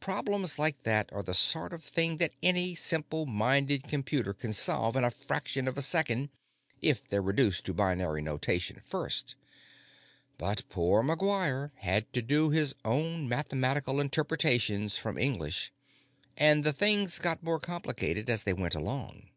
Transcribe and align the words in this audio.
Problems 0.00 0.58
like 0.58 0.84
that 0.84 1.12
are 1.12 1.22
the 1.22 1.34
sort 1.34 1.74
of 1.74 1.84
thing 1.84 2.16
that 2.16 2.32
any 2.42 2.74
simple 2.74 3.26
minded 3.26 3.82
computer 3.84 4.32
can 4.32 4.54
solve 4.54 4.96
in 4.96 5.04
a 5.04 5.10
fraction 5.10 5.68
of 5.68 5.76
a 5.76 5.82
second 5.82 6.30
if 6.80 7.06
they're 7.06 7.20
reduced 7.20 7.66
to 7.66 7.74
binary 7.74 8.22
notation 8.22 8.80
first, 8.82 9.36
but 10.38 10.66
poor 10.70 11.02
McGuire 11.02 11.72
had 11.74 12.10
to 12.14 12.22
do 12.22 12.48
his 12.48 12.74
own 12.86 13.28
mathematical 13.28 14.00
interpretations 14.00 14.96
from 14.96 15.18
English, 15.18 15.72
and 16.38 16.64
the 16.64 16.72
things 16.72 17.18
got 17.18 17.42
more 17.42 17.60
complicated 17.60 18.30
as 18.30 18.44
they 18.44 18.54
went 18.54 18.74
along. 18.74 19.28